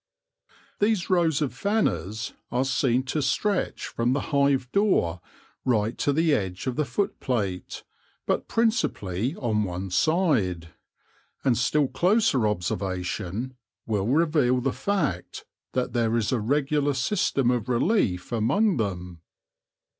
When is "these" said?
0.79-1.11